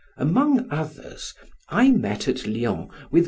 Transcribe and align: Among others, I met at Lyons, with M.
Among 0.17 0.67
others, 0.71 1.35
I 1.69 1.91
met 1.91 2.27
at 2.27 2.47
Lyons, 2.47 2.89
with 3.11 3.19
M. 3.19 3.19